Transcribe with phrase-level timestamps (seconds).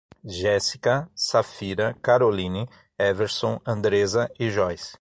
[0.25, 2.65] Jéssica, Safira, Caroline,
[2.97, 4.89] Everson, Andreza e Joyce